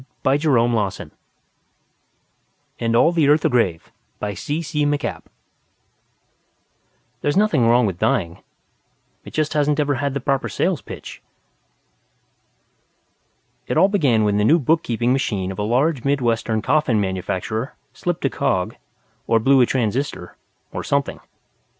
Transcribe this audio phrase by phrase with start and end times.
[0.01, 0.25] |||++
[2.79, 4.83] AND ALL THE EARTH A GRAVE BY C.C.
[4.83, 5.21] MacAPP ILLUSTRATED BY GAUGHAN
[7.21, 8.41] There's nothing wrong with dying
[9.25, 11.21] it just hasn't ever had the proper sales pitch!
[13.67, 18.25] It all began when the new bookkeeping machine of a large Midwestern coffin manufacturer slipped
[18.25, 18.73] a cog,
[19.27, 20.35] or blew a transistor,
[20.71, 21.19] or something.